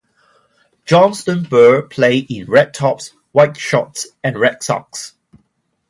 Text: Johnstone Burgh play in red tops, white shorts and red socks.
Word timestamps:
Johnstone 0.83 1.43
Burgh 1.43 1.87
play 1.91 2.17
in 2.17 2.49
red 2.49 2.73
tops, 2.73 3.13
white 3.33 3.55
shorts 3.55 4.07
and 4.23 4.35
red 4.39 4.63
socks. 4.63 5.13